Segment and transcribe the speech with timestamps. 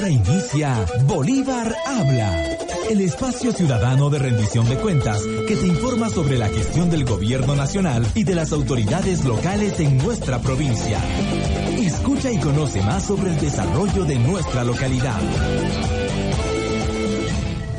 [0.00, 2.56] Ahora inicia Bolívar Habla,
[2.88, 7.54] el espacio ciudadano de rendición de cuentas que te informa sobre la gestión del gobierno
[7.54, 10.98] nacional y de las autoridades locales en nuestra provincia.
[11.76, 15.20] Escucha y conoce más sobre el desarrollo de nuestra localidad.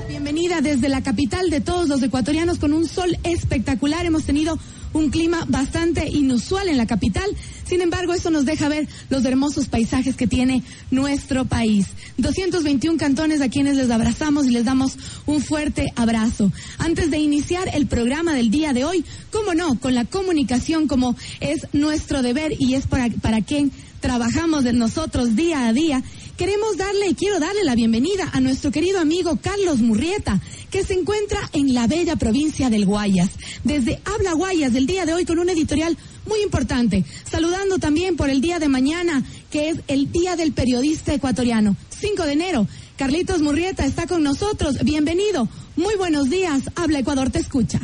[0.07, 4.05] Bienvenida desde la capital de todos los ecuatorianos con un sol espectacular.
[4.05, 4.59] Hemos tenido
[4.93, 7.29] un clima bastante inusual en la capital.
[7.65, 11.87] Sin embargo, eso nos deja ver los hermosos paisajes que tiene nuestro país.
[12.17, 16.51] 221 cantones a quienes les abrazamos y les damos un fuerte abrazo.
[16.77, 21.15] Antes de iniciar el programa del día de hoy, cómo no, con la comunicación como
[21.39, 26.03] es nuestro deber y es para, para quien trabajamos de nosotros día a día,
[26.35, 30.93] queremos darle y quiero darle la bienvenida a nuestro querido amigo Carlos Murrieta, que se
[30.93, 33.29] encuentra en la bella provincia del Guayas.
[33.63, 37.03] Desde Habla Guayas del día de hoy con un editorial muy importante.
[37.29, 42.23] Saludando también por el día de mañana, que es el Día del Periodista Ecuatoriano, 5
[42.23, 42.67] de enero.
[42.97, 44.77] Carlitos Murrieta está con nosotros.
[44.83, 45.47] Bienvenido.
[45.75, 46.63] Muy buenos días.
[46.75, 47.79] Habla Ecuador, te escucha.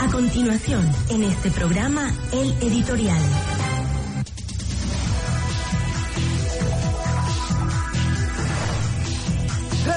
[0.00, 3.51] A continuación, en este programa, el editorial.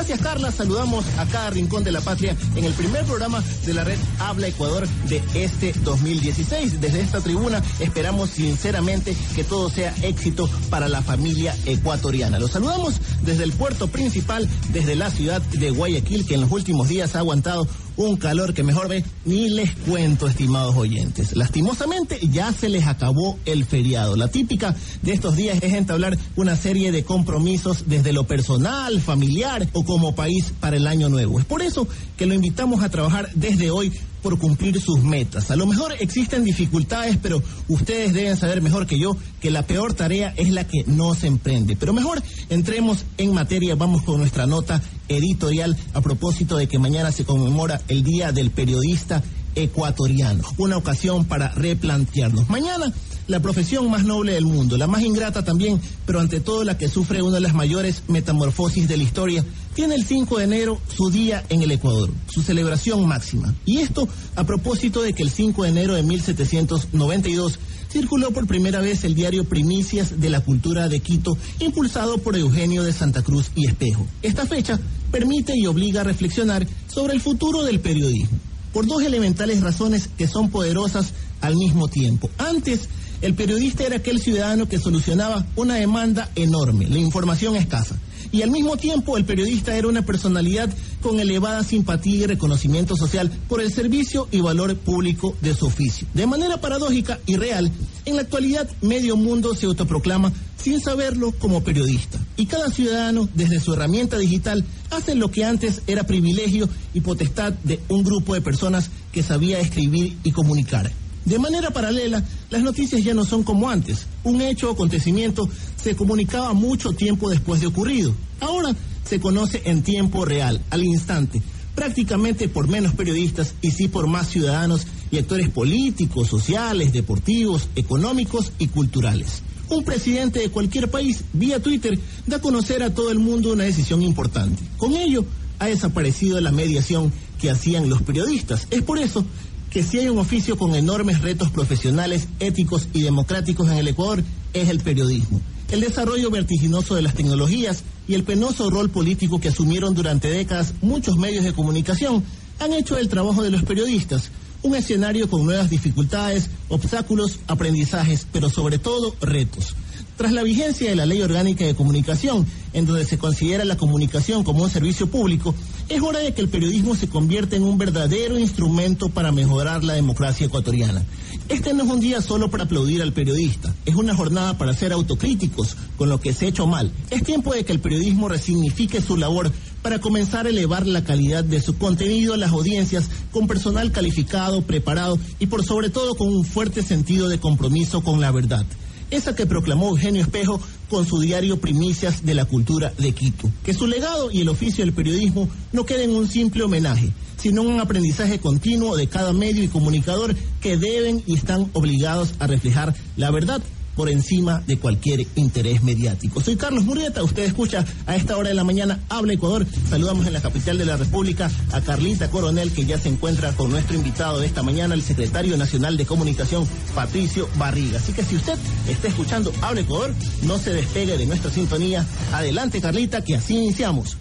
[0.08, 3.84] Gracias Carla, saludamos a cada rincón de la patria en el primer programa de la
[3.84, 6.80] red Habla Ecuador de este 2016.
[6.80, 12.38] Desde esta tribuna esperamos sinceramente que todo sea éxito para la familia ecuatoriana.
[12.38, 16.88] Los saludamos desde el puerto principal, desde la ciudad de Guayaquil, que en los últimos
[16.88, 21.36] días ha aguantado un calor que mejor ve, ni les cuento, estimados oyentes.
[21.36, 24.16] Lastimosamente ya se les acabó el feriado.
[24.16, 29.68] La típica de estos días es entablar una serie de compromisos desde lo personal, familiar
[29.74, 31.40] o como país para el año nuevo.
[31.40, 31.88] Es por eso
[32.18, 33.92] que lo invitamos a trabajar desde hoy
[34.26, 35.52] por cumplir sus metas.
[35.52, 39.94] A lo mejor existen dificultades, pero ustedes deben saber mejor que yo que la peor
[39.94, 41.76] tarea es la que no se emprende.
[41.76, 47.12] Pero mejor entremos en materia, vamos con nuestra nota editorial a propósito de que mañana
[47.12, 49.22] se conmemora el Día del Periodista
[49.54, 50.42] Ecuatoriano.
[50.58, 52.50] Una ocasión para replantearnos.
[52.50, 52.92] Mañana
[53.28, 56.88] la profesión más noble del mundo, la más ingrata también, pero ante todo la que
[56.88, 61.12] sufre una de las mayores metamorfosis de la historia, tiene el 5 de enero su
[61.12, 63.54] día en el Ecuador, su celebración máxima.
[63.66, 67.60] Y esto a propósito de que el 5 de enero de 1792
[67.92, 72.84] circuló por primera vez el diario Primicias de la Cultura de Quito, impulsado por Eugenio
[72.84, 74.08] de Santa Cruz y Espejo.
[74.22, 74.80] Esta fecha
[75.12, 78.40] permite y obliga a reflexionar sobre el futuro del periodismo,
[78.72, 82.30] por dos elementales razones que son poderosas al mismo tiempo.
[82.38, 82.88] Antes,
[83.22, 87.98] el periodista era aquel ciudadano que solucionaba una demanda enorme, la información escasa.
[88.36, 90.70] Y al mismo tiempo el periodista era una personalidad
[91.02, 96.06] con elevada simpatía y reconocimiento social por el servicio y valor público de su oficio.
[96.14, 97.72] De manera paradójica y real,
[98.04, 102.20] en la actualidad medio mundo se autoproclama sin saberlo como periodista.
[102.36, 107.54] Y cada ciudadano, desde su herramienta digital, hace lo que antes era privilegio y potestad
[107.64, 110.92] de un grupo de personas que sabía escribir y comunicar.
[111.26, 114.06] De manera paralela, las noticias ya no son como antes.
[114.24, 115.50] Un hecho o acontecimiento
[115.86, 118.12] se comunicaba mucho tiempo después de ocurrido.
[118.40, 118.76] Ahora
[119.08, 121.44] se conoce en tiempo real, al instante,
[121.76, 128.52] prácticamente por menos periodistas y sí por más ciudadanos y actores políticos, sociales, deportivos, económicos
[128.58, 129.44] y culturales.
[129.70, 133.66] Un presidente de cualquier país, vía Twitter, da a conocer a todo el mundo una
[133.66, 134.64] decisión importante.
[134.78, 135.24] Con ello,
[135.60, 138.66] ha desaparecido la mediación que hacían los periodistas.
[138.72, 139.24] Es por eso
[139.70, 144.24] que si hay un oficio con enormes retos profesionales, éticos y democráticos en el Ecuador,
[144.54, 145.42] es el periodismo.
[145.72, 150.74] El desarrollo vertiginoso de las tecnologías y el penoso rol político que asumieron durante décadas
[150.82, 152.24] muchos medios de comunicación
[152.60, 154.32] han hecho el trabajo de los periodistas
[154.66, 159.76] un escenario con nuevas dificultades, obstáculos, aprendizajes, pero sobre todo retos.
[160.18, 164.44] Tras la vigencia de la Ley Orgánica de Comunicación, en donde se considera la comunicación
[164.44, 165.54] como un servicio público,
[165.88, 169.94] es hora de que el periodismo se convierta en un verdadero instrumento para mejorar la
[169.94, 171.04] democracia ecuatoriana.
[171.48, 174.92] Este no es un día solo para aplaudir al periodista, es una jornada para ser
[174.92, 176.92] autocríticos con lo que se ha hecho mal.
[177.12, 179.52] Es tiempo de que el periodismo resignifique su labor
[179.84, 184.64] para comenzar a elevar la calidad de su contenido a las audiencias con personal calificado,
[184.64, 188.66] preparado y por sobre todo con un fuerte sentido de compromiso con la verdad
[189.12, 190.60] esa que proclamó Eugenio Espejo
[190.90, 193.52] con su diario Primicias de la Cultura de Quito.
[193.64, 197.62] Que su legado y el oficio del periodismo no queden en un simple homenaje, sino
[197.62, 202.96] un aprendizaje continuo de cada medio y comunicador que deben y están obligados a reflejar
[203.18, 203.62] la verdad
[203.96, 206.42] por encima de cualquier interés mediático.
[206.42, 209.66] Soy Carlos Murrieta, usted escucha a esta hora de la mañana Habla Ecuador.
[209.90, 213.72] Saludamos en la capital de la República a Carlita Coronel, que ya se encuentra con
[213.72, 218.00] nuestro invitado de esta mañana, el secretario nacional de comunicación, Patricio Barriga.
[218.00, 218.58] Así que si usted
[218.90, 220.14] está escuchando Habla Ecuador,
[220.44, 222.06] no se despegue de nuestra sintonía.
[222.34, 224.18] Adelante, Carlita, que así iniciamos.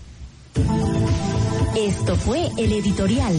[1.77, 3.35] Esto fue el editorial.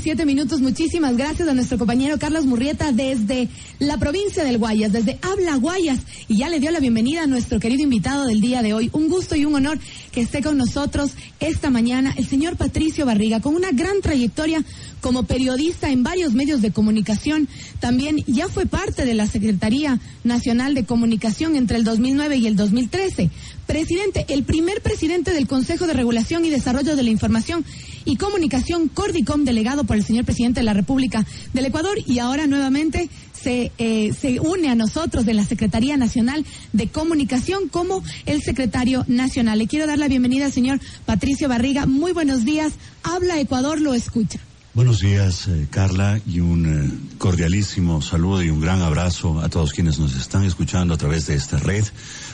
[0.00, 0.60] Siete minutos.
[0.60, 3.48] Muchísimas gracias a nuestro compañero Carlos Murrieta desde
[3.78, 6.00] la provincia del Guayas, desde Habla Guayas.
[6.28, 8.90] Y ya le dio la bienvenida a nuestro querido invitado del día de hoy.
[8.92, 9.78] Un gusto y un honor
[10.14, 14.64] que esté con nosotros esta mañana el señor Patricio Barriga, con una gran trayectoria
[15.00, 17.48] como periodista en varios medios de comunicación.
[17.80, 22.54] También ya fue parte de la Secretaría Nacional de Comunicación entre el 2009 y el
[22.54, 23.30] 2013.
[23.66, 27.64] Presidente, el primer presidente del Consejo de Regulación y Desarrollo de la Información
[28.04, 32.46] y Comunicación, Cordicom, delegado por el señor presidente de la República del Ecuador y ahora
[32.46, 33.10] nuevamente
[33.44, 39.04] se, eh, se une a nosotros de la Secretaría Nacional de Comunicación como el secretario
[39.06, 39.58] nacional.
[39.58, 41.84] Le quiero dar la bienvenida al señor Patricio Barriga.
[41.84, 42.72] Muy buenos días.
[43.02, 44.40] Habla Ecuador, lo escucha.
[44.72, 49.72] Buenos días, eh, Carla, y un eh, cordialísimo saludo y un gran abrazo a todos
[49.72, 51.84] quienes nos están escuchando a través de esta red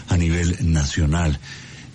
[0.09, 1.39] a nivel nacional.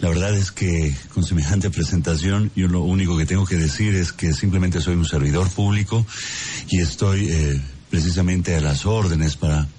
[0.01, 4.11] La verdad es que con semejante presentación yo lo único que tengo que decir es
[4.11, 6.05] que simplemente soy un servidor público
[6.69, 7.61] y estoy eh,
[7.95, 9.69] precisamente a las órdenes para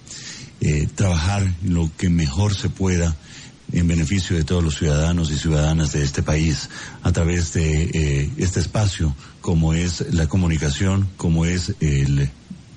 [0.62, 3.14] eh, trabajar lo que mejor se pueda
[3.72, 6.70] en beneficio de todos los ciudadanos y ciudadanas de este país
[7.02, 12.30] a través de eh, este espacio como es la comunicación, como es el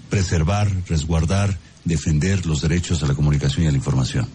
[0.09, 4.28] preservar, resguardar, defender los derechos a la comunicación y a la información.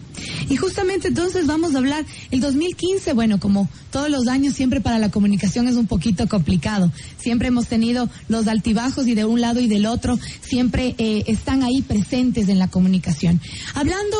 [0.49, 4.99] Y justamente entonces vamos a hablar, el 2015, bueno, como todos los años, siempre para
[4.99, 6.91] la comunicación es un poquito complicado.
[7.17, 11.63] Siempre hemos tenido los altibajos y de un lado y del otro, siempre eh, están
[11.63, 13.41] ahí presentes en la comunicación.
[13.73, 14.17] Hablando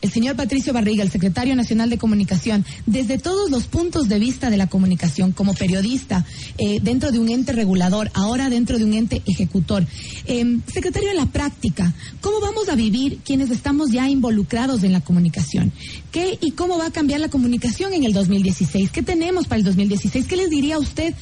[0.00, 4.50] el señor Patricio Barriga, el secretario nacional de comunicación, desde todos los puntos de vista
[4.50, 6.24] de la comunicación, como periodista,
[6.58, 9.86] eh, dentro de un ente regulador, ahora dentro de un ente ejecutor.
[10.26, 15.00] Eh, secretario, en la práctica, ¿cómo vamos a vivir quienes estamos ya involucrados en la
[15.00, 15.72] comunicación?
[16.12, 18.90] ¿Qué y cómo va a cambiar la comunicación en el 2016?
[18.90, 20.26] ¿Qué tenemos para el 2016?
[20.26, 21.14] ¿Qué les diría usted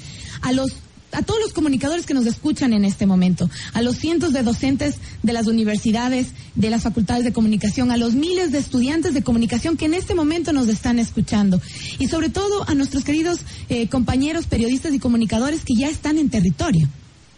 [0.42, 0.72] a los
[1.12, 4.96] a todos los comunicadores que nos escuchan en este momento, a los cientos de docentes
[5.22, 9.76] de las universidades, de las facultades de comunicación, a los miles de estudiantes de comunicación
[9.76, 11.60] que en este momento nos están escuchando
[11.98, 16.30] y sobre todo a nuestros queridos eh, compañeros periodistas y comunicadores que ya están en
[16.30, 16.88] territorio.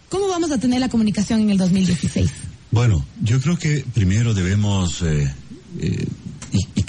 [0.09, 2.29] ¿Cómo vamos a tener la comunicación en el 2016?
[2.71, 5.33] Bueno, yo creo que primero debemos eh,
[5.79, 6.05] eh,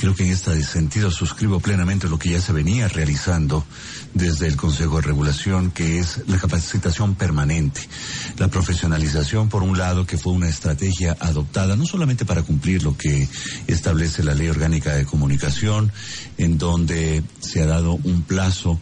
[0.03, 3.65] creo que en este sentido suscribo plenamente lo que ya se venía realizando
[4.15, 7.83] desde el Consejo de Regulación, que es la capacitación permanente,
[8.37, 12.97] la profesionalización, por un lado, que fue una estrategia adoptada no solamente para cumplir lo
[12.97, 13.29] que
[13.69, 15.93] establece la Ley Orgánica de Comunicación,
[16.37, 18.81] en donde se ha dado un plazo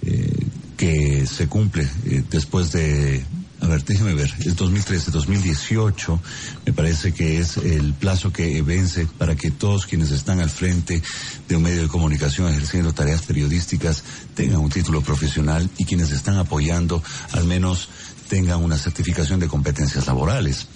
[0.00, 0.46] eh,
[0.78, 3.22] que se cumple eh, después de
[3.64, 6.20] a ver, déjeme ver, el 2013, 2018,
[6.66, 11.02] me parece que es el plazo que vence para que todos quienes están al frente
[11.48, 16.36] de un medio de comunicación ejerciendo tareas periodísticas tengan un título profesional y quienes están
[16.36, 17.02] apoyando
[17.32, 17.88] al menos
[18.28, 20.66] tengan una certificación de competencias laborales.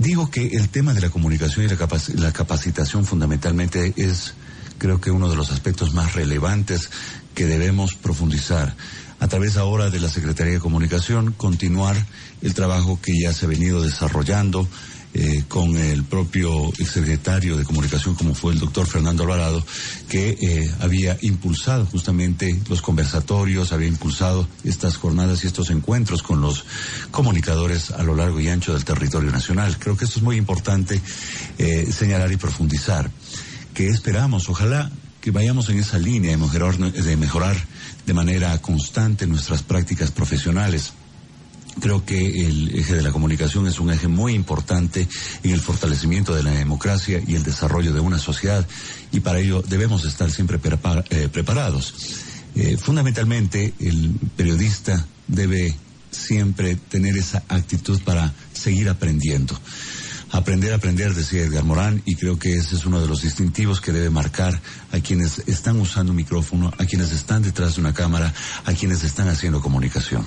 [0.00, 4.34] Digo que el tema de la comunicación y la, capac la capacitación fundamentalmente es,
[4.78, 6.90] creo que uno de los aspectos más relevantes
[7.34, 8.74] que debemos profundizar
[9.20, 11.96] a través ahora de la Secretaría de Comunicación, continuar
[12.42, 14.68] el trabajo que ya se ha venido desarrollando
[15.16, 19.64] eh, con el propio exsecretario de Comunicación, como fue el doctor Fernando Alvarado,
[20.08, 26.40] que eh, había impulsado justamente los conversatorios, había impulsado estas jornadas y estos encuentros con
[26.40, 26.64] los
[27.12, 29.78] comunicadores a lo largo y ancho del territorio nacional.
[29.78, 31.00] Creo que esto es muy importante
[31.58, 33.08] eh, señalar y profundizar.
[33.72, 34.48] ¿Qué esperamos?
[34.48, 34.90] Ojalá
[35.24, 37.56] que vayamos en esa línea de mejorar,
[38.04, 40.92] de manera constante nuestras prácticas profesionales.
[41.80, 45.08] Creo que el eje de la comunicación es un eje muy importante
[45.42, 48.68] en el fortalecimiento de la democracia y el desarrollo de una sociedad
[49.12, 51.94] y para ello debemos estar siempre eh, preparados.
[52.54, 55.74] Eh, fundamentalmente el periodista debe
[56.10, 59.58] siempre tener esa actitud para seguir aprendiendo.
[60.30, 63.80] Aprender a aprender, decía Edgar Morán, y creo que ese es uno de los distintivos
[63.80, 64.60] que debe marcar
[64.92, 68.32] a quienes están usando un micrófono, a quienes están detrás de una cámara,
[68.64, 70.24] a quienes están haciendo comunicación.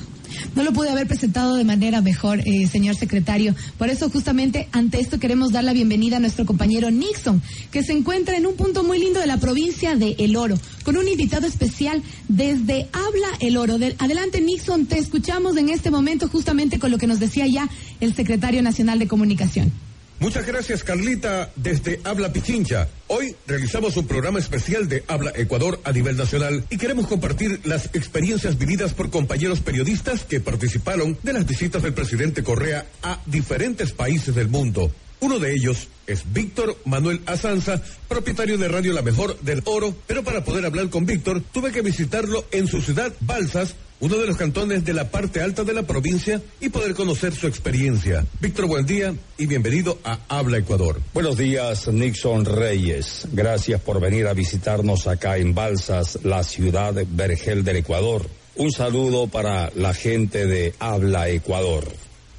[0.56, 3.56] No lo pude haber presentado de manera mejor, eh, señor secretario.
[3.78, 7.42] Por eso, justamente, ante esto queremos dar la bienvenida a nuestro compañero Nixon,
[7.72, 10.98] que se encuentra en un punto muy lindo de la provincia de El Oro, con
[10.98, 13.76] un invitado especial desde Habla El Oro.
[13.76, 17.70] adelante, Nixon, te escuchamos en este momento justamente con lo que nos decía ya
[18.00, 19.72] el secretario nacional de Comunicación.
[20.20, 22.88] Muchas gracias, Carlita, desde Habla Pichincha.
[23.06, 27.86] Hoy realizamos un programa especial de Habla Ecuador a nivel nacional y queremos compartir las
[27.94, 33.92] experiencias vividas por compañeros periodistas que participaron de las visitas del presidente Correa a diferentes
[33.92, 34.92] países del mundo.
[35.20, 40.24] Uno de ellos es Víctor Manuel Azanza, propietario de Radio La Mejor del Oro, pero
[40.24, 44.38] para poder hablar con Víctor tuve que visitarlo en su ciudad, Balsas, uno de los
[44.38, 48.26] cantones de la parte alta de la provincia y poder conocer su experiencia.
[48.40, 51.02] Víctor, buen día y bienvenido a Habla Ecuador.
[51.14, 53.28] Buenos días, Nixon Reyes.
[53.32, 58.28] Gracias por venir a visitarnos acá en Balsas, la ciudad Vergel del Ecuador.
[58.56, 61.88] Un saludo para la gente de Habla Ecuador.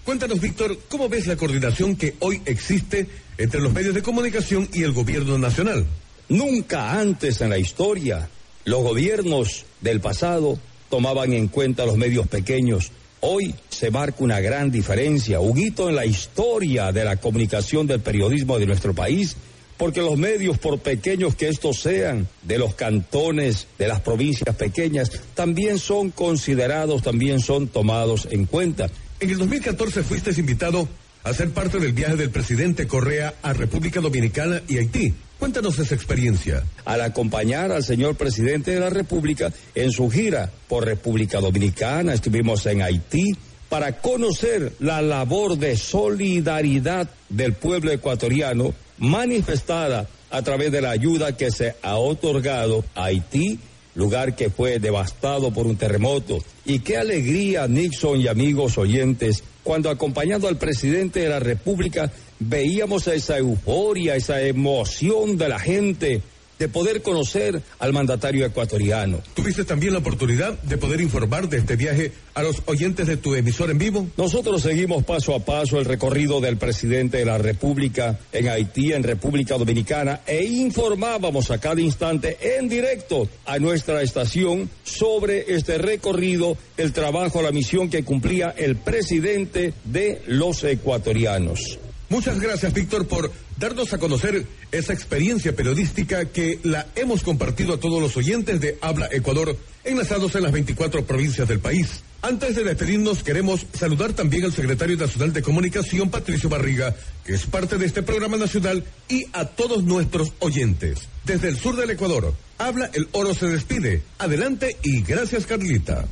[0.05, 4.85] Cuéntanos, Víctor, ¿cómo ves la coordinación que hoy existe entre los medios de comunicación y
[4.85, 5.87] el gobierno nacional?
[6.29, 8.29] Nunca antes en la historia
[8.65, 12.91] los gobiernos del pasado tomaban en cuenta los medios pequeños.
[13.21, 18.01] Hoy se marca una gran diferencia, un hito en la historia de la comunicación del
[18.01, 19.37] periodismo de nuestro país,
[19.77, 25.11] porque los medios, por pequeños que estos sean, de los cantones, de las provincias pequeñas,
[25.35, 28.89] también son considerados, también son tomados en cuenta.
[29.21, 30.89] En el 2014 fuiste invitado
[31.25, 35.15] a ser parte del viaje del presidente Correa a República Dominicana y Haití.
[35.39, 36.65] Cuéntanos esa experiencia.
[36.85, 42.67] Al acompañar al señor presidente de la República en su gira por República Dominicana, estuvimos
[42.67, 43.33] en Haití
[43.69, 51.37] para conocer la labor de solidaridad del pueblo ecuatoriano manifestada a través de la ayuda
[51.37, 53.61] que se ha otorgado a Haití,
[53.95, 56.39] lugar que fue devastado por un terremoto.
[56.65, 63.07] Y qué alegría, Nixon y amigos oyentes, cuando acompañando al presidente de la República veíamos
[63.09, 66.23] esa euforia, esa emoción de la gente
[66.59, 69.21] de poder conocer al mandatario ecuatoriano.
[69.35, 73.35] ¿Tuviste también la oportunidad de poder informar de este viaje a los oyentes de tu
[73.35, 74.07] emisor en vivo?
[74.17, 79.05] Nosotros seguimos paso a paso el recorrido del presidente de la República en Haití, en
[79.05, 86.57] República Dominicana, e informábamos a cada instante en directo a nuestra estación sobre este recorrido,
[86.77, 91.79] el trabajo, la misión que cumplía el presidente de los ecuatorianos.
[92.11, 97.81] Muchas gracias, Víctor, por darnos a conocer esa experiencia periodística que la hemos compartido a
[97.81, 102.03] todos los oyentes de Habla Ecuador, enlazados en las 24 provincias del país.
[102.23, 107.45] Antes de despedirnos, queremos saludar también al secretario nacional de Comunicación, Patricio Barriga, que es
[107.45, 111.01] parte de este programa nacional, y a todos nuestros oyentes.
[111.27, 114.03] Desde el sur del Ecuador, Habla el Oro se despide.
[114.19, 116.07] Adelante y gracias, Carlita.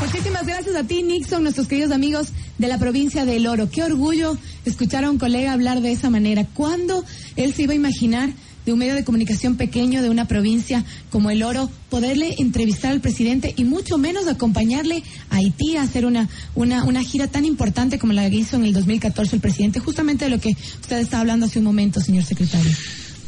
[0.00, 3.70] Muchísimas gracias a ti, Nixon, nuestros queridos amigos de la provincia del Oro.
[3.70, 6.46] Qué orgullo escuchar a un colega hablar de esa manera.
[6.54, 7.04] ¿Cuándo
[7.36, 8.30] él se iba a imaginar
[8.66, 13.00] de un medio de comunicación pequeño de una provincia como el Oro, poderle entrevistar al
[13.00, 17.98] presidente y mucho menos acompañarle a Haití a hacer una, una, una gira tan importante
[17.98, 21.20] como la que hizo en el 2014 el presidente, justamente de lo que usted estaba
[21.20, 22.72] hablando hace un momento, señor secretario.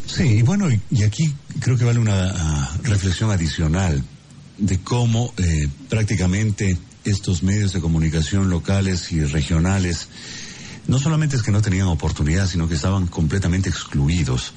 [0.06, 4.02] Sí, y bueno, y aquí creo que vale una ah, reflexión adicional
[4.58, 10.08] de cómo eh, prácticamente estos medios de comunicación locales y regionales
[10.86, 14.54] no solamente es que no tenían oportunidad, sino que estaban completamente excluidos.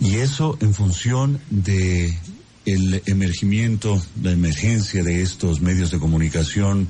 [0.00, 2.18] Y eso en función de
[2.66, 6.88] el emergimiento, la emergencia de estos medios de comunicación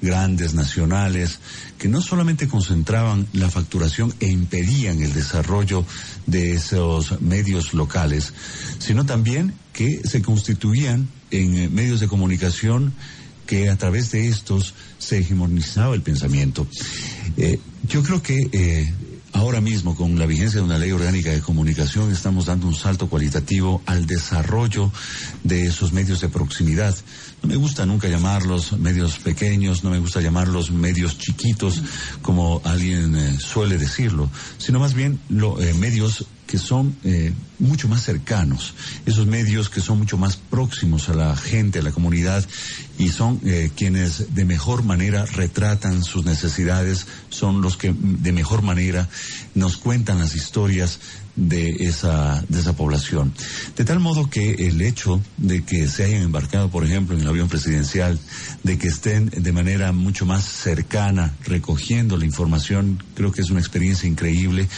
[0.00, 1.40] grandes, nacionales,
[1.78, 5.84] que no solamente concentraban la facturación e impedían el desarrollo
[6.26, 8.32] de esos medios locales,
[8.78, 12.92] sino también que se constituían en eh, medios de comunicación
[13.46, 16.66] que a través de estos se hegemonizaba el pensamiento.
[17.36, 18.92] Eh, yo creo que eh,
[19.32, 23.08] ahora mismo, con la vigencia de una ley orgánica de comunicación, estamos dando un salto
[23.08, 24.90] cualitativo al desarrollo
[25.44, 26.96] de esos medios de proximidad.
[27.42, 31.80] No me gusta nunca llamarlos medios pequeños, no me gusta llamarlos medios chiquitos,
[32.22, 34.28] como alguien suele decirlo,
[34.58, 38.74] sino más bien lo, medios que son eh, mucho más cercanos,
[39.04, 42.46] esos medios que son mucho más próximos a la gente, a la comunidad,
[42.98, 48.62] y son eh, quienes de mejor manera retratan sus necesidades, son los que de mejor
[48.62, 49.08] manera
[49.54, 51.00] nos cuentan las historias
[51.36, 53.32] de esa, de esa población.
[53.76, 57.28] De tal modo que el hecho de que se hayan embarcado, por ejemplo, en el
[57.28, 58.18] avión presidencial,
[58.62, 63.60] de que estén de manera mucho más cercana recogiendo la información, creo que es una
[63.60, 64.68] experiencia increíble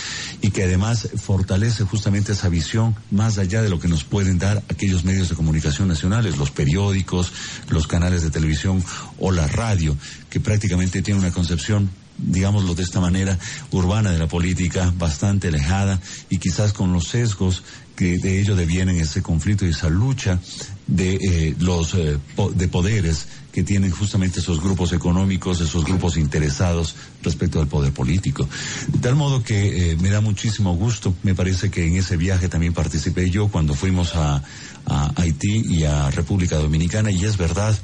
[0.42, 4.62] y que además fortalece justamente esa visión más allá de lo que nos pueden dar
[4.68, 7.32] aquellos medios de comunicación nacionales, los periódicos,
[7.68, 8.84] los canales de televisión
[9.18, 9.96] o la radio,
[10.28, 13.38] que prácticamente tiene una concepción digámoslo de esta manera,
[13.70, 17.62] urbana de la política, bastante alejada y quizás con los sesgos
[17.96, 20.38] que de ello devienen ese conflicto y esa lucha
[20.86, 22.18] de eh, los eh,
[22.54, 26.94] de poderes que tienen justamente esos grupos económicos, esos grupos interesados
[27.24, 28.48] respecto al poder político.
[28.86, 32.48] De tal modo que eh, me da muchísimo gusto, me parece que en ese viaje
[32.48, 34.44] también participé yo cuando fuimos a,
[34.88, 37.10] a Haití y a República Dominicana.
[37.10, 37.76] Y es verdad,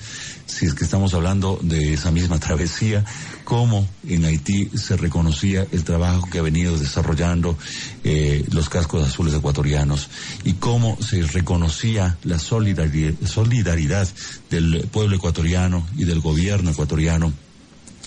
[0.47, 3.05] si es que estamos hablando de esa misma travesía,
[3.45, 7.57] cómo en Haití se reconocía el trabajo que ha venido desarrollando
[8.03, 10.09] eh, los cascos azules ecuatorianos
[10.45, 14.09] y cómo se reconocía la solidaridad
[14.51, 17.33] del pueblo ecuatoriano y del gobierno ecuatoriano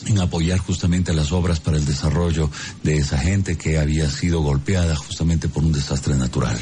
[0.06, 2.52] en apoyar justamente las obras para el desarrollo
[2.84, 6.58] de esa gente que había sido golpeada justamente por un desastre natural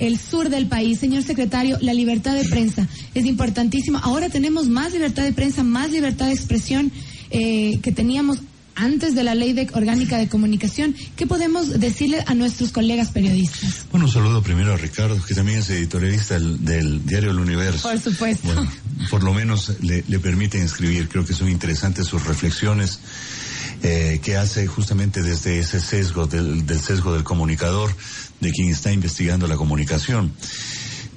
[0.00, 0.98] el sur del país.
[0.98, 4.00] Señor secretario, la libertad de prensa es importantísima.
[4.00, 6.90] Ahora tenemos más libertad de prensa, más libertad de expresión
[7.30, 8.38] eh, que teníamos
[8.74, 10.94] antes de la ley de orgánica de comunicación.
[11.16, 13.86] ¿Qué podemos decirle a nuestros colegas periodistas?
[13.90, 17.88] Bueno, un saludo primero a Ricardo, que también es editorialista del, diario El Universo.
[17.88, 18.48] Por supuesto.
[19.10, 21.08] por lo menos le, permiten escribir.
[21.08, 23.00] Creo que son interesantes sus reflexiones.
[23.82, 27.90] Eh, que hace justamente desde ese sesgo, del, del sesgo del comunicador,
[28.38, 30.34] de quien está investigando la comunicación.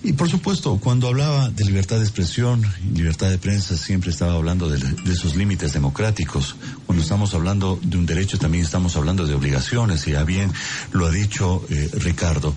[0.05, 2.62] Y por supuesto, cuando hablaba de libertad de expresión
[2.93, 4.77] libertad de prensa, siempre estaba hablando de,
[5.10, 6.58] esos límites democráticos.
[6.86, 10.05] Cuando estamos hablando de un derecho, también estamos hablando de obligaciones.
[10.08, 10.51] Y ya bien
[10.91, 12.53] lo ha dicho eh, Ricardo,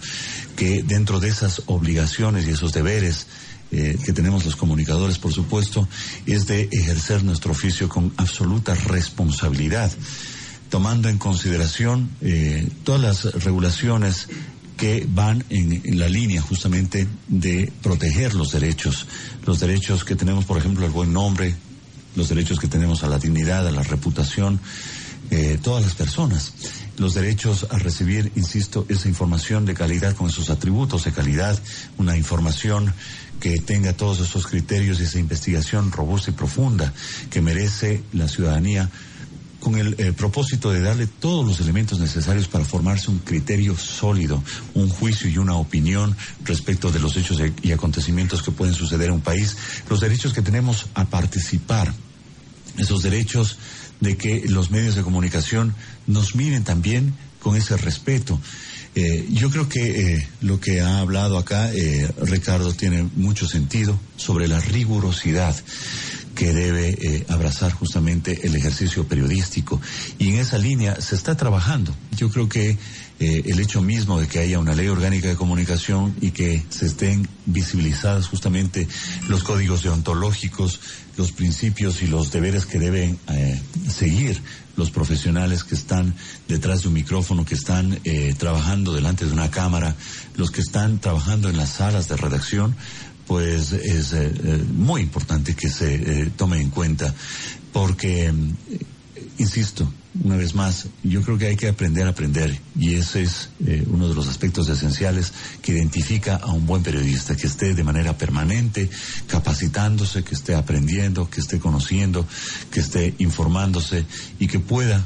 [0.56, 3.28] que dentro de esas obligaciones y esos deberes
[3.72, 5.88] eh, que tenemos los comunicadores, por supuesto,
[6.24, 9.92] es de ejercer nuestro oficio con absoluta responsabilidad
[10.68, 14.28] tomando en consideración eh, todas las regulaciones
[14.76, 19.06] que van en, la línea justamente de proteger los derechos,
[19.46, 21.54] los derechos que tenemos, por ejemplo, al buen nombre,
[22.14, 24.60] los derechos que tenemos a la dignidad, a la reputación,
[25.30, 26.52] eh, todas las personas,
[26.98, 31.58] los derechos a recibir, insisto, esa información de calidad con esos atributos de calidad,
[31.98, 32.92] una información
[33.40, 36.92] que tenga todos esos criterios y esa investigación robusta y profunda
[37.30, 38.90] que merece la ciudadanía
[39.60, 44.42] con el eh, propósito de darle todos los elementos necesarios para formarse un criterio sólido,
[44.74, 49.14] un juicio y una opinión respecto de los hechos y acontecimientos que pueden suceder en
[49.14, 49.56] un país,
[49.90, 51.92] los derechos que tenemos a participar,
[52.78, 53.58] esos derechos
[54.00, 55.74] de que los medios de comunicación
[56.06, 58.38] nos miren también con ese respeto.
[58.96, 61.70] Eh, yo creo que eh, lo que ha hablado acá
[62.22, 65.54] Ricardo tiene mucho sentido sobre la rigurosidad
[66.36, 69.80] que debe eh, abrazar justamente el ejercicio periodístico.
[70.18, 71.96] Y en esa línea se está trabajando.
[72.14, 72.78] Yo creo que
[73.18, 76.86] eh, el hecho mismo de que haya una ley orgánica de comunicación y que se
[76.86, 78.86] estén visibilizadas justamente
[79.28, 80.78] los códigos deontológicos,
[81.16, 84.40] los principios y los deberes que deben eh, seguir
[84.76, 86.14] los profesionales que están
[86.48, 87.98] detrás de un micrófono, que están
[88.38, 89.96] trabajando delante de una cámara,
[90.36, 92.76] los que están trabajando en las salas de redacción,
[93.26, 97.12] pues es eh, eh, muy importante que se eh, tome en cuenta.
[97.72, 98.32] Porque,
[99.38, 99.90] insisto,
[100.24, 103.50] una vez más, yo creo que hay que aprender a aprender y ese es
[103.86, 108.16] uno de los aspectos esenciales que identifica a un buen periodista, que esté de manera
[108.16, 108.88] permanente
[109.26, 112.26] capacitándose, que esté aprendiendo, que esté conociendo,
[112.70, 114.04] que esté informándose
[114.38, 115.04] y que pueda,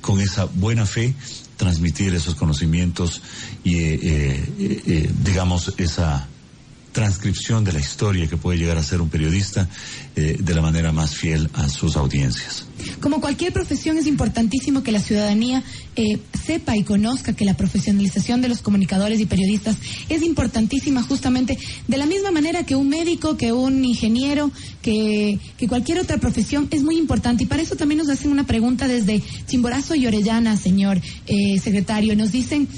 [0.00, 1.14] con esa buena fe,
[1.56, 3.22] transmitir esos conocimientos
[3.64, 3.74] y,
[5.24, 6.28] digamos, esa
[6.96, 9.68] transcripción de la historia que puede llegar a ser un periodista
[10.16, 12.64] eh, de la manera más fiel a sus audiencias.
[13.00, 15.62] Como cualquier profesión es importantísimo que la ciudadanía
[15.94, 19.76] eh, sepa y conozca que la profesionalización de los comunicadores y periodistas
[20.08, 25.68] es importantísima justamente de la misma manera que un médico, que un ingeniero, que, que
[25.68, 27.42] cualquier otra profesión es muy importante.
[27.42, 32.16] Y para eso también nos hacen una pregunta desde Chimborazo y Orellana, señor eh, secretario.
[32.16, 32.68] Nos dicen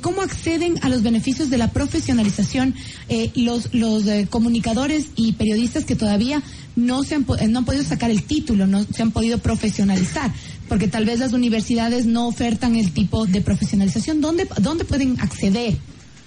[0.00, 2.74] cómo acceden a los beneficios de la profesionalización
[3.08, 3.30] eh,
[3.72, 6.42] los, los eh, comunicadores y periodistas que todavía
[6.76, 10.32] no, se han, no han podido sacar el título, no se han podido profesionalizar,
[10.68, 14.20] porque tal vez las universidades no ofertan el tipo de profesionalización.
[14.20, 15.76] ¿Dónde, dónde pueden acceder?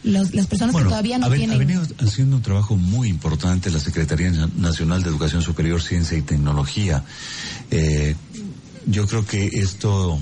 [0.02, 1.58] las personas que todavía no tienen.
[1.58, 6.22] Ha venido haciendo un trabajo muy importante la Secretaría Nacional de Educación Superior, Ciencia y
[6.22, 7.04] Tecnología.
[8.86, 10.20] Yo creo que esto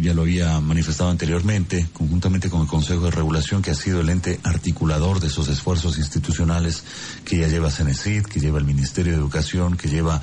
[0.00, 4.08] ya lo había manifestado anteriormente, conjuntamente con el Consejo de Regulación, que ha sido el
[4.08, 6.84] ente articulador de esos esfuerzos institucionales
[7.24, 10.20] que ya lleva CENESID, que lleva el Ministerio de Educación, que lleva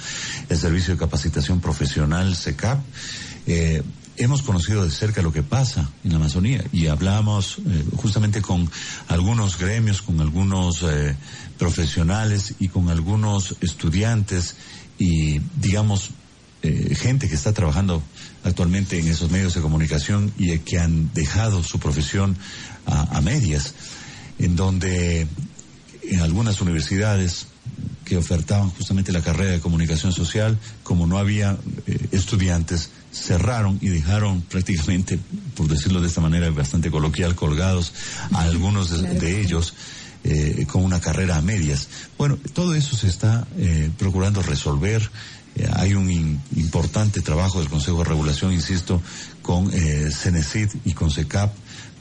[0.50, 2.80] el Servicio de Capacitación Profesional, SECAP.
[3.48, 3.84] Eh,
[4.18, 8.70] hemos conocido de cerca lo que pasa en la Amazonía y hablamos eh, justamente con
[9.08, 11.16] algunos gremios, con algunos eh,
[11.58, 14.56] profesionales y con algunos estudiantes
[15.00, 16.12] y digamos,
[16.64, 18.02] eh, gente que está trabajando
[18.44, 22.36] actualmente en esos medios de comunicación y que han dejado su profesión
[22.88, 23.74] a, medias,
[24.40, 25.28] en donde
[26.04, 27.48] en algunas universidades
[28.06, 33.90] que ofertaban justamente la carrera de comunicación social, como no había eh, estudiantes, cerraron y
[33.90, 35.20] dejaron prácticamente,
[35.54, 37.94] por decirlo de esta manera bastante coloquial, colgados
[38.32, 39.74] a algunos de, ellos
[40.24, 41.90] eh, con una carrera a medias.
[42.18, 43.46] Bueno, todo eso se está
[43.98, 45.10] procurando resolver eh,
[45.74, 46.10] hay un
[46.56, 49.02] importante trabajo del Consejo de Regulación, insisto,
[49.42, 51.54] con eh, Cenecid y con CECAP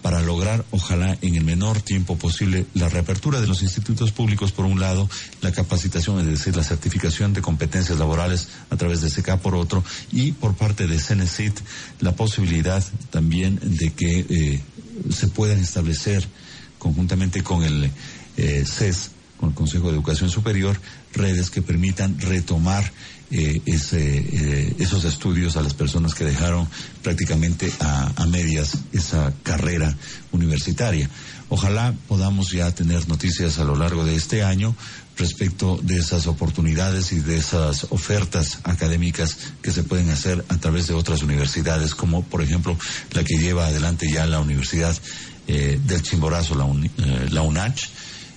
[0.02, 4.64] para lograr, ojalá, en el menor tiempo posible, la reapertura de los institutos públicos, por
[4.64, 9.42] un lado, la capacitación, es decir, la certificación de competencias laborales a través de CECAP,
[9.42, 11.54] por otro, y por parte de Cenecid,
[11.98, 14.60] la posibilidad también de que eh,
[15.10, 16.28] se puedan establecer,
[16.78, 17.90] conjuntamente con el
[18.36, 20.78] eh, CES, con el Consejo de Educación Superior,
[21.14, 22.92] redes que permitan retomar
[23.30, 26.68] eh, eh, esos estudios a las personas que dejaron
[27.02, 29.96] prácticamente a, medias esa carrera
[30.32, 31.08] universitaria.
[31.48, 34.76] Ojalá podamos ya tener noticias a lo largo de este año
[35.16, 40.86] respecto de esas oportunidades y de esas ofertas académicas que se pueden hacer a través
[40.86, 42.76] de otras universidades, como por ejemplo
[43.12, 44.96] la que lleva adelante ya la Universidad
[45.48, 46.66] eh, del Chimborazo, la,
[47.30, 47.88] la UNACH,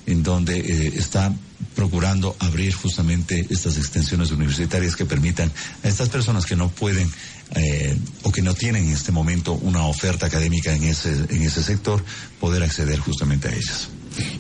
[0.10, 0.60] en donde
[0.96, 1.34] está
[1.76, 5.52] procurando abrir justamente estas extensiones universitarias que permitan
[5.84, 7.10] a estas personas que no pueden
[7.56, 11.64] eh, o que no tienen en este momento una oferta académica en ese, en ese
[11.64, 12.04] sector,
[12.40, 13.90] poder acceder justamente a ellas.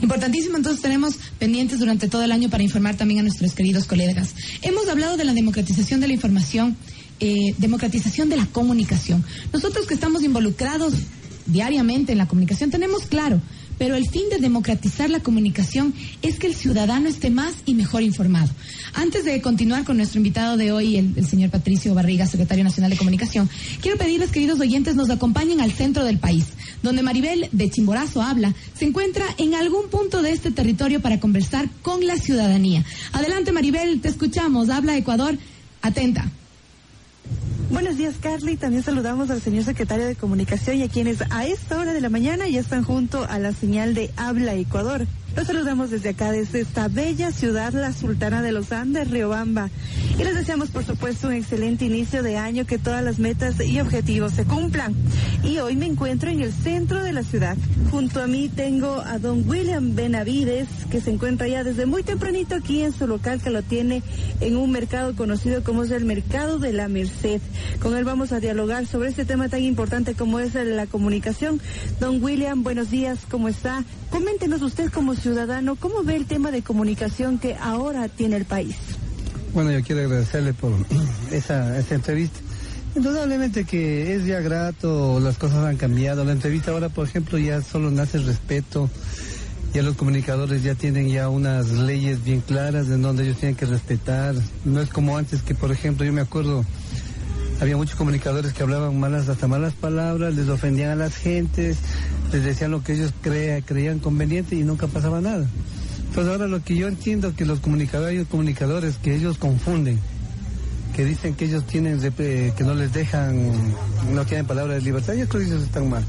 [0.02, 4.34] Importantísimo, entonces tenemos pendientes durante todo el año para informar también a nuestros queridos colegas.
[4.62, 6.76] Hemos hablado de la democratización de la información,
[7.20, 9.24] eh, democratización de la comunicación.
[9.54, 10.94] Nosotros que estamos involucrados
[11.46, 13.42] diariamente en la comunicación tenemos claro
[13.80, 18.04] pero el fin de democratizar la comunicación es que el ciudadano esté más y mejor
[18.04, 18.50] informado.
[18.94, 22.98] Antes de continuar con nuestro invitado de hoy, el, señor Patricio Barriga, secretario nacional de
[22.98, 23.50] comunicación,
[23.82, 26.46] quiero pedirles, queridos oyentes, nos acompañen al centro del país,
[26.84, 31.70] donde Maribel de Chimborazo habla, se encuentra en algún punto de este territorio para conversar
[31.82, 32.84] con la ciudadanía.
[33.14, 34.70] Adelante, Maribel, te escuchamos.
[34.70, 35.38] Habla Ecuador.
[35.82, 36.30] Atenta.
[37.72, 38.58] Buenos días, Carly.
[38.58, 42.10] También saludamos al señor secretario de Comunicación y a quienes a esta hora de la
[42.10, 45.06] mañana ya están junto a la señal de Habla Ecuador.
[45.40, 49.70] Los saludamos desde acá, desde esta bella ciudad, la Sultana de los Andes, Riobamba.
[50.20, 53.80] Y les deseamos, por supuesto, un excelente inicio de año, que todas las metas y
[53.80, 54.94] objetivos se cumplan.
[55.42, 57.56] Y hoy me encuentro en el centro de la ciudad.
[57.90, 62.56] Junto a mí tengo a don William Benavides, que se encuentra ya desde muy tempranito
[62.56, 64.04] aquí en su local, que lo tiene
[64.42, 67.40] en un mercado conocido como es el Mercado de la Merced.
[67.82, 71.62] Con él vamos a dialogar sobre este tema tan importante como es la comunicación.
[72.02, 73.86] Don William, buenos días, ¿cómo está?
[74.10, 75.29] Coméntenos usted como ciudadano,
[75.80, 78.76] ¿cómo ve el tema de comunicación que ahora tiene el país?
[79.54, 80.72] Bueno, yo quiero agradecerle por
[81.32, 82.40] esa, esa entrevista.
[82.96, 86.26] Indudablemente que es ya grato, las cosas han cambiado.
[86.26, 88.90] La entrevista ahora, por ejemplo, ya solo nace respeto.
[89.74, 93.68] Ya los comunicadores ya tienen ya unas leyes bien claras en donde ellos tienen que
[93.68, 94.34] respetar.
[94.66, 96.66] No es como antes que, por ejemplo, yo me acuerdo,
[97.60, 101.78] había muchos comunicadores que hablaban malas, hasta malas palabras, les ofendían a las gentes,
[102.32, 105.46] les decían lo que ellos creían conveniente y nunca pasaba nada.
[106.08, 110.00] Entonces ahora lo que yo entiendo que los comunicadores comunicadores que ellos confunden,
[111.00, 113.54] que dicen que ellos tienen, que no les dejan,
[114.14, 116.04] no tienen palabra de libertad, yo creo que ellos están mal.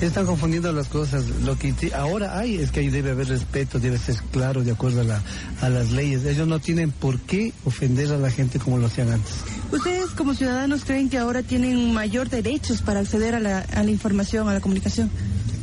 [0.00, 1.24] Están confundiendo las cosas.
[1.44, 5.00] Lo que ahora hay es que ahí debe haber respeto, debe ser claro de acuerdo
[5.00, 5.20] a, la,
[5.62, 6.24] a las leyes.
[6.24, 9.34] Ellos no tienen por qué ofender a la gente como lo hacían antes.
[9.72, 14.54] ¿Ustedes como ciudadanos creen que ahora tienen mayor derechos para acceder a la información, a
[14.54, 15.10] la comunicación?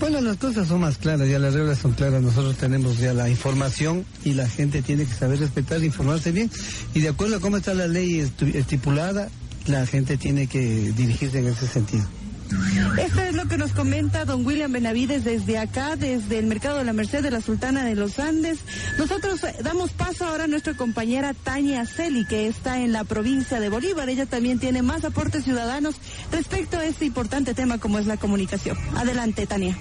[0.04, 2.22] Bueno, las cosas son más claras, ya las reglas son claras.
[2.22, 6.52] Nosotros tenemos ya la información y la gente tiene que saber respetar, informarse bien.
[6.94, 8.20] Y de acuerdo a cómo está la ley
[8.54, 9.30] estipulada,
[9.66, 10.60] la gente tiene que
[10.92, 12.04] dirigirse en ese sentido.
[12.98, 16.84] Esto es lo que nos comenta don William Benavides desde acá, desde el Mercado de
[16.84, 18.60] la Merced de la Sultana de los Andes.
[18.98, 23.60] Nosotros eh, damos paso ahora a nuestra compañera Tania Celi, que está en la provincia
[23.60, 24.10] de Bolívar.
[24.10, 25.96] Ella también tiene más aportes ciudadanos
[26.32, 28.78] respecto a este importante tema como es la comunicación.
[28.96, 29.78] Adelante, Tania.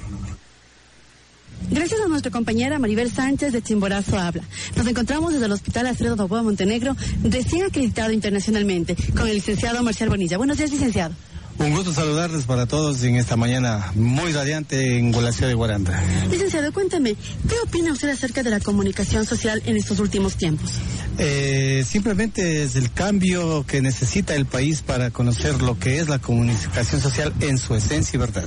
[1.71, 4.43] Gracias a nuestra compañera Maribel Sánchez de Chimborazo Habla.
[4.77, 10.09] Nos encontramos desde el Hospital Alfredo Novoa Montenegro, recién acreditado internacionalmente, con el licenciado Marcial
[10.09, 10.39] Bonilla.
[10.39, 11.15] Buenos días, licenciado.
[11.63, 16.03] Un gusto saludarles para todos en esta mañana muy radiante en la ciudad de Guaranda.
[16.29, 17.15] Licenciado, cuénteme,
[17.49, 20.73] ¿qué opina usted acerca de la comunicación social en estos últimos tiempos?
[21.19, 26.19] Eh, simplemente es el cambio que necesita el país para conocer lo que es la
[26.19, 28.45] comunicación social en su esencia y verdad.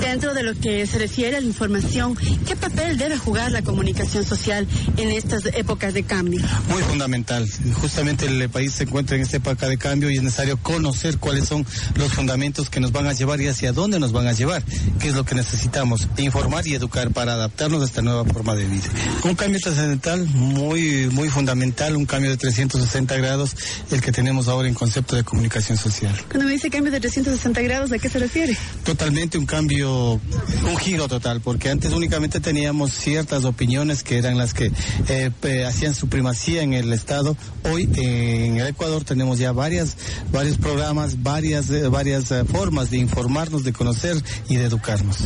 [0.00, 2.16] Dentro de lo que se refiere a la información,
[2.46, 4.66] ¿qué papel debe jugar la comunicación social
[4.96, 6.40] en estas épocas de cambio?
[6.68, 7.48] Muy fundamental.
[7.80, 11.48] Justamente el país se encuentra en esta época de cambio y es necesario conocer cuáles
[11.48, 11.66] son
[11.96, 14.62] los fundamentos que nos van a llevar y hacia dónde nos van a llevar,
[15.00, 18.66] qué es lo que necesitamos, informar y educar para adaptarnos a esta nueva forma de
[18.66, 18.84] vida.
[19.24, 23.56] Un cambio trascendental muy, muy fundamental, un cambio de 360 grados,
[23.90, 26.14] el que tenemos ahora en concepto de comunicación social.
[26.28, 28.56] Cuando me dice cambio de 360 grados, ¿a qué se refiere?
[28.84, 34.54] Totalmente un cambio, un giro total, porque antes únicamente teníamos ciertas opiniones que eran las
[34.54, 34.70] que
[35.08, 37.36] eh, hacían su primacía en el Estado.
[37.64, 39.96] Hoy en el Ecuador tenemos ya varias,
[40.32, 44.16] varios programas, varias, eh, varias eh, formas de informarnos, de conocer
[44.48, 45.18] y de educarnos.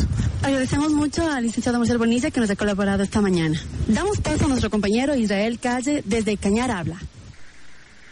[0.43, 3.61] Agradecemos mucho al licenciado Marcel Bonilla que nos ha colaborado esta mañana.
[3.89, 6.99] Damos paso a nuestro compañero Israel Calle desde Cañar Habla.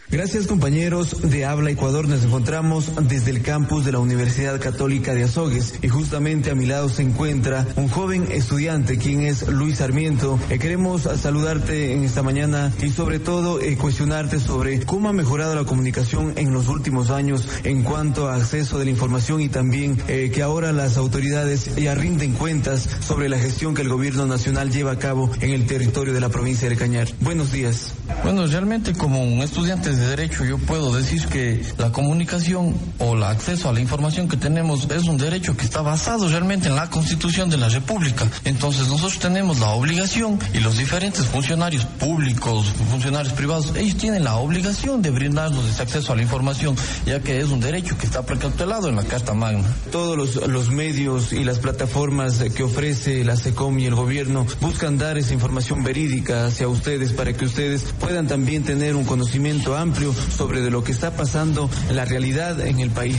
[0.09, 2.07] Gracias compañeros de Habla Ecuador.
[2.07, 6.65] Nos encontramos desde el campus de la Universidad Católica de Azogues y justamente a mi
[6.65, 10.39] lado se encuentra un joven estudiante quien es Luis Sarmiento.
[10.49, 15.53] Eh, queremos saludarte en esta mañana y sobre todo eh, cuestionarte sobre cómo ha mejorado
[15.55, 20.01] la comunicación en los últimos años en cuanto a acceso de la información y también
[20.07, 24.71] eh, que ahora las autoridades ya rinden cuentas sobre la gestión que el gobierno nacional
[24.71, 27.09] lleva a cabo en el territorio de la provincia de Cañar.
[27.19, 27.91] Buenos días.
[28.23, 33.23] Bueno, realmente como un estudiante de derecho yo puedo decir que la comunicación o el
[33.23, 36.89] acceso a la información que tenemos es un derecho que está basado realmente en la
[36.89, 38.25] Constitución de la República.
[38.45, 44.35] Entonces nosotros tenemos la obligación y los diferentes funcionarios públicos, funcionarios privados, ellos tienen la
[44.35, 48.25] obligación de brindarnos ese acceso a la información, ya que es un derecho que está
[48.25, 49.67] precautelado en la Carta Magna.
[49.91, 54.97] Todos los, los medios y las plataformas que ofrece la SECOM y el gobierno buscan
[54.97, 59.86] dar esa información verídica hacia ustedes para que ustedes puedan también tener un conocimiento amplio
[59.87, 63.17] amplio sobre de lo que está pasando en la realidad en el país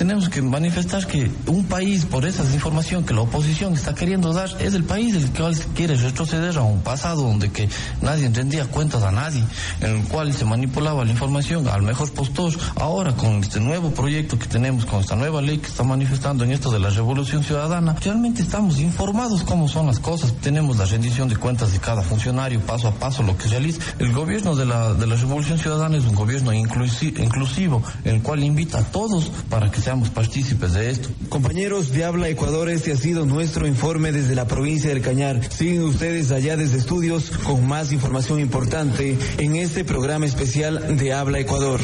[0.00, 4.48] tenemos que manifestar que un país, por esa información que la oposición está queriendo dar,
[4.58, 5.42] es el país el que
[5.74, 7.68] quiere retroceder a un pasado donde que
[8.00, 9.44] nadie rendía cuentas a nadie,
[9.82, 12.50] en el cual se manipulaba la información al mejor postor.
[12.76, 16.52] Ahora, con este nuevo proyecto que tenemos, con esta nueva ley que está manifestando en
[16.52, 20.32] esto de la revolución ciudadana, realmente estamos informados cómo son las cosas.
[20.40, 23.82] Tenemos la rendición de cuentas de cada funcionario, paso a paso, lo que realiza.
[23.98, 28.42] El gobierno de la, de la revolución ciudadana es un gobierno inclusivo, en el cual
[28.42, 31.08] invita a todos para que se partícipes de esto.
[31.28, 35.40] Compañeros de Habla Ecuador, este ha sido nuestro informe desde la provincia del Cañar.
[35.52, 41.40] Siguen ustedes allá desde estudios con más información importante en este programa especial de Habla
[41.40, 41.80] Ecuador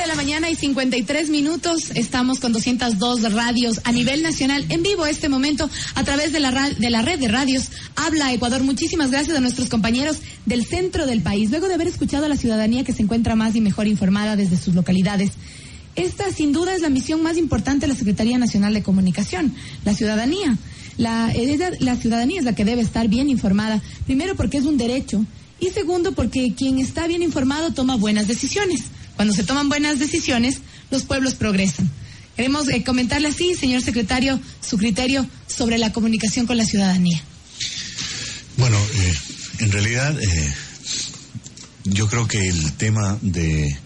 [0.00, 1.90] de la mañana y 53 minutos.
[1.94, 6.70] Estamos con 202 radios a nivel nacional en vivo este momento a través de la,
[6.70, 8.62] de la red de radios Habla Ecuador.
[8.62, 11.50] Muchísimas gracias a nuestros compañeros del centro del país.
[11.50, 14.56] Luego de haber escuchado a la ciudadanía que se encuentra más y mejor informada desde
[14.56, 15.32] sus localidades.
[15.94, 19.94] Esta sin duda es la misión más importante de la Secretaría Nacional de Comunicación, la
[19.94, 20.56] ciudadanía.
[20.96, 21.30] La,
[21.80, 25.24] la ciudadanía es la que debe estar bien informada, primero porque es un derecho
[25.60, 28.84] y segundo porque quien está bien informado toma buenas decisiones.
[29.22, 31.88] Cuando se toman buenas decisiones, los pueblos progresan.
[32.34, 37.22] Queremos eh, comentarle así, señor secretario, su criterio sobre la comunicación con la ciudadanía.
[38.56, 39.14] Bueno, eh,
[39.60, 40.54] en realidad eh,
[41.84, 43.78] yo creo que el tema de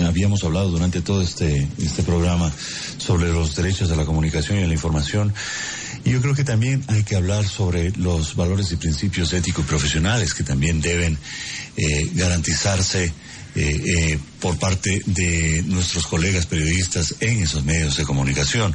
[0.00, 2.52] habíamos hablado durante todo este este programa
[2.98, 5.34] sobre los derechos de la comunicación y de la información.
[6.04, 10.34] Y yo creo que también hay que hablar sobre los valores y principios éticos profesionales
[10.34, 11.18] que también deben
[12.14, 13.12] garantizarse
[13.54, 18.74] eh, eh, por parte de nuestros colegas periodistas en esos medios de comunicación.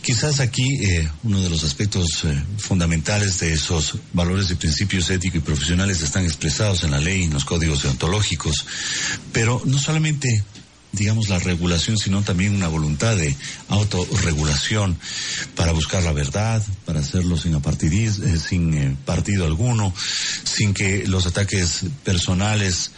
[0.00, 2.24] quizás aquí eh, uno de los aspectos
[2.58, 7.34] fundamentales de esos valores y principios éticos y profesionales están expresados en la ley en
[7.34, 8.64] los códigos deontológicos,
[9.32, 10.44] pero no solamente
[10.92, 13.36] digamos, la regulación, sino también una voluntad de
[13.68, 14.98] autorregulación
[15.54, 17.60] para buscar la verdad, para hacerlo sin,
[18.38, 19.92] sin partido alguno,
[20.44, 22.90] sin que los ataques personales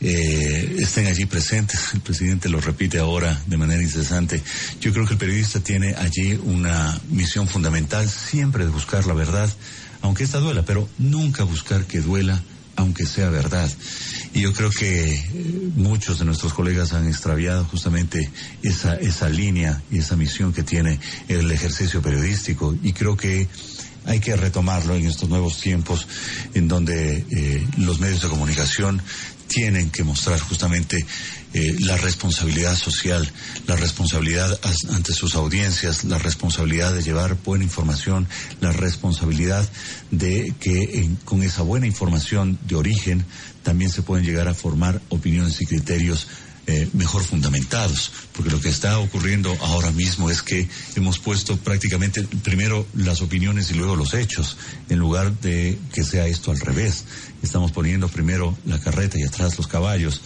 [0.00, 1.94] eh, estén allí presentes.
[1.94, 4.42] El presidente lo repite ahora de manera incesante.
[4.80, 9.50] Yo creo que el periodista tiene allí una misión fundamental siempre de buscar la verdad,
[10.02, 12.40] aunque esta duela, pero nunca buscar que duela,
[12.76, 13.68] aunque sea verdad.
[14.34, 18.30] Y yo creo que eh, muchos de nuestros colegas han extraviado justamente
[18.62, 22.76] esa, esa línea y esa misión que tiene el ejercicio periodístico.
[22.82, 23.48] Y creo que
[24.08, 26.06] hay que retomarlo en estos nuevos tiempos
[26.54, 29.02] en donde eh, los medios de comunicación
[29.48, 31.04] tienen que mostrar justamente
[31.54, 33.28] eh, la responsabilidad social,
[33.66, 38.28] la responsabilidad ante sus audiencias, la responsabilidad de llevar buena información,
[38.60, 39.68] la responsabilidad
[40.10, 43.24] de que con esa buena información de origen
[43.62, 46.28] también se pueden llegar a formar opiniones y criterios
[46.70, 52.22] eh, mejor fundamentados, porque lo que está ocurriendo ahora mismo es que hemos puesto prácticamente
[52.42, 54.58] primero las opiniones y luego los hechos,
[54.90, 57.06] en lugar de que sea esto al revés.
[57.42, 60.20] Estamos poniendo primero la carreta y atrás los caballos.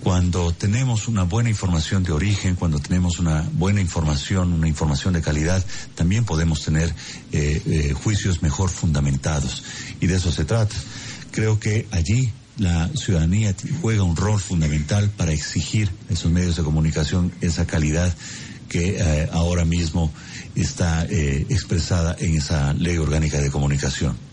[0.00, 5.22] Cuando tenemos una buena información de origen, cuando tenemos una buena información, una información de
[5.22, 6.92] calidad, también podemos tener
[7.30, 9.62] eh, eh, juicios mejor fundamentados.
[10.00, 10.74] Y de eso se trata.
[11.30, 16.62] Creo que allí la ciudadanía juega un rol fundamental para exigir a esos medios de
[16.62, 18.14] comunicación esa calidad
[18.68, 20.12] que eh, ahora mismo
[20.54, 24.25] está expresada en esa ley orgánica de comunicación.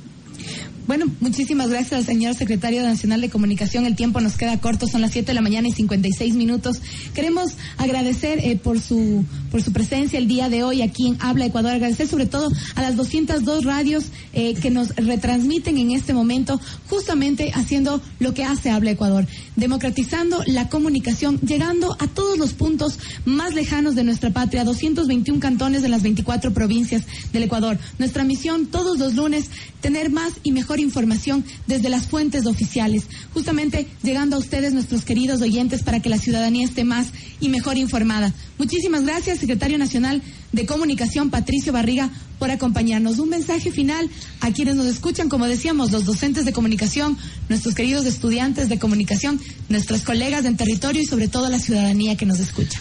[0.85, 3.85] Bueno, muchísimas gracias al señor secretario nacional de comunicación.
[3.85, 6.81] El tiempo nos queda corto, son las 7 de la mañana y 56 minutos.
[7.13, 11.45] Queremos agradecer eh, por su por su presencia el día de hoy aquí en Habla
[11.45, 11.73] Ecuador.
[11.73, 17.51] Agradecer sobre todo a las 202 radios eh, que nos retransmiten en este momento, justamente
[17.53, 23.53] haciendo lo que hace Habla Ecuador, democratizando la comunicación, llegando a todos los puntos más
[23.53, 27.77] lejanos de nuestra patria, 221 cantones de las 24 provincias del Ecuador.
[27.99, 29.45] Nuestra misión todos los lunes,
[29.81, 35.41] tener más y mejor información desde las fuentes oficiales, justamente llegando a ustedes, nuestros queridos
[35.41, 37.07] oyentes, para que la ciudadanía esté más
[37.39, 38.33] y mejor informada.
[38.57, 42.09] Muchísimas gracias, secretario nacional de Comunicación, Patricio Barriga,
[42.39, 43.19] por acompañarnos.
[43.19, 44.09] Un mensaje final
[44.39, 47.17] a quienes nos escuchan, como decíamos, los docentes de comunicación,
[47.49, 52.25] nuestros queridos estudiantes de comunicación, nuestros colegas en territorio y sobre todo la ciudadanía que
[52.25, 52.79] nos escucha.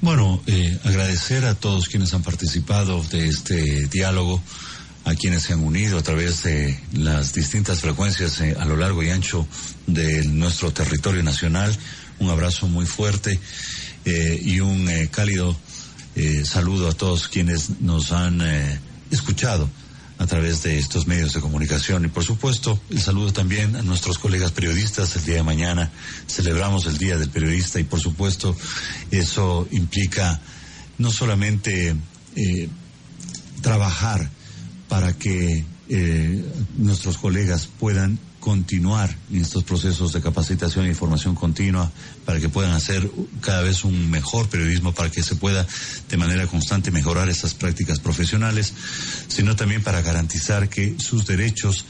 [0.00, 4.42] Bueno, eh, agradecer a todos quienes han participado de este diálogo
[5.04, 9.02] a quienes se han unido a través de las distintas frecuencias eh, a lo largo
[9.02, 9.46] y ancho
[9.86, 11.76] de nuestro territorio nacional.
[12.18, 13.38] Un abrazo muy fuerte
[14.04, 15.56] eh, y un eh, cálido
[16.44, 18.40] saludo a todos quienes nos han
[19.10, 19.68] escuchado
[20.18, 24.20] a través de estos medios de comunicación y por supuesto el saludo también a nuestros
[24.20, 25.90] colegas periodistas el día de mañana
[26.28, 28.56] celebramos el día del periodista y por supuesto
[29.10, 30.40] eso implica
[30.98, 31.96] no solamente
[33.60, 34.30] trabajar
[34.88, 36.44] para que eh,
[36.76, 41.90] nuestros colegas puedan continuar en estos procesos de capacitación e información continua,
[42.26, 45.66] para que puedan hacer cada vez un mejor periodismo, para que se pueda
[46.10, 48.74] de manera constante mejorar esas prácticas profesionales,
[49.28, 51.86] sino también para garantizar que sus derechos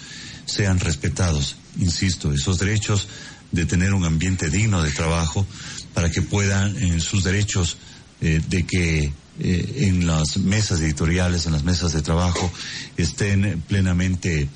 [0.46, 1.56] sean respetados.
[1.80, 3.08] Insisto, esos derechos
[3.50, 5.44] de tener un ambiente digno de trabajo,
[5.92, 7.78] para que puedan, en sus derechos
[8.20, 12.52] eh, de que eh, en las mesas editoriales, en las mesas de trabajo,
[12.96, 14.48] estén plenamente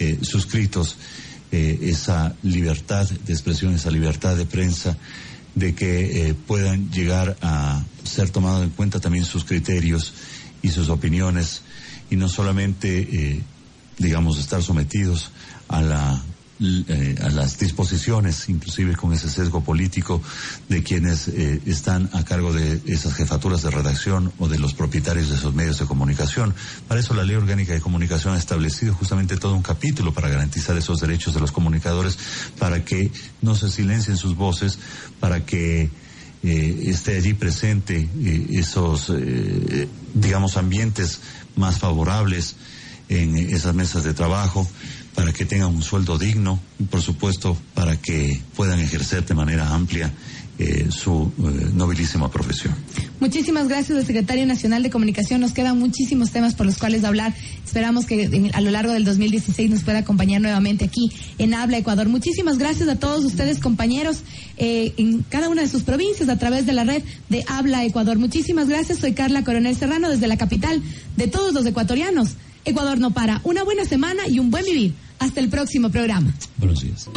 [0.00, 0.96] eh, suscritos
[1.52, 4.96] eh, esa libertad de expresión, esa libertad de prensa,
[5.54, 10.12] de que puedan llegar a ser tomados en cuenta también sus criterios
[10.62, 11.62] y sus opiniones
[12.10, 13.40] y no solamente,
[13.98, 15.30] digamos, estar sometidos
[15.68, 16.20] a la
[16.60, 20.22] eh, a las disposiciones, inclusive con ese sesgo político
[20.68, 25.30] de quienes eh, están a cargo de esas jefaturas de redacción o de los propietarios
[25.30, 26.54] de esos medios de comunicación.
[26.86, 30.76] Para eso la Ley Orgánica de Comunicación ha establecido justamente todo un capítulo para garantizar
[30.76, 32.16] esos derechos de los comunicadores,
[32.56, 33.10] para que
[33.42, 34.78] no se silencien sus voces,
[35.18, 35.90] para que
[36.44, 38.08] eh, esté allí presente
[38.52, 39.12] esos,
[40.14, 41.18] digamos, ambientes
[41.56, 42.54] más favorables
[43.08, 44.68] en esas mesas de trabajo
[45.14, 49.72] para que tengan un sueldo digno y por supuesto para que puedan ejercer de manera
[49.72, 50.12] amplia
[50.56, 52.74] eh, su eh, nobilísima profesión.
[53.18, 55.40] Muchísimas gracias al secretario nacional de comunicación.
[55.40, 57.34] Nos quedan muchísimos temas por los cuales hablar.
[57.64, 62.08] Esperamos que a lo largo del 2016 nos pueda acompañar nuevamente aquí en Habla Ecuador.
[62.08, 64.18] Muchísimas gracias a todos ustedes, compañeros,
[64.56, 68.16] eh, en cada una de sus provincias a través de la red de Habla Ecuador.
[68.18, 68.98] Muchísimas gracias.
[68.98, 70.80] Soy Carla Coronel Serrano desde la capital
[71.16, 72.36] de todos los ecuatorianos.
[72.64, 73.40] Ecuador no para.
[73.44, 74.94] Una buena semana y un buen vivir.
[75.18, 76.34] Hasta el próximo programa.
[76.58, 77.08] Buenos días.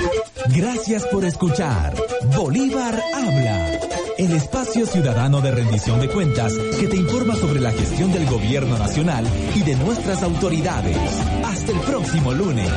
[0.55, 1.95] Gracias por escuchar.
[2.35, 3.79] Bolívar habla.
[4.17, 8.77] El espacio ciudadano de rendición de cuentas que te informa sobre la gestión del gobierno
[8.77, 10.97] nacional y de nuestras autoridades.
[11.43, 12.69] Hasta el próximo lunes.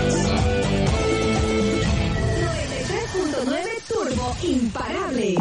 [3.40, 5.36] 93.9 Turbo Imparable.